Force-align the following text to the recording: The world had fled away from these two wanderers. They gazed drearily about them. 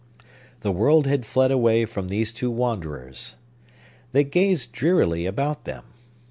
The 0.61 0.71
world 0.71 1.05
had 1.05 1.27
fled 1.27 1.51
away 1.51 1.85
from 1.85 2.07
these 2.07 2.33
two 2.33 2.49
wanderers. 2.49 3.35
They 4.13 4.23
gazed 4.23 4.71
drearily 4.71 5.27
about 5.27 5.65
them. 5.65 5.83